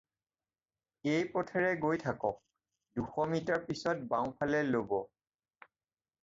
এই 1.15 1.25
পথেৰে 1.33 1.67
গৈ 1.83 1.99
থাকক, 2.05 2.39
দুশ 3.01 3.13
মিটাৰ 3.35 3.63
পিছত 3.69 4.09
বাওঁফালে 4.15 4.65
ল'ব। 4.73 4.97